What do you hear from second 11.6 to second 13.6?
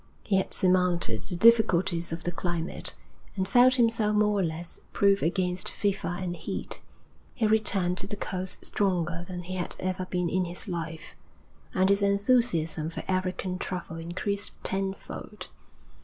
and his enthusiasm for African